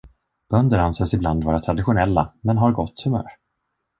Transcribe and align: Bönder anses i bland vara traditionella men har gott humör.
Bönder 0.53 0.79
anses 0.87 1.13
i 1.13 1.17
bland 1.19 1.43
vara 1.43 1.59
traditionella 1.59 2.33
men 2.41 2.57
har 2.57 2.71
gott 2.71 3.01
humör. 3.01 3.31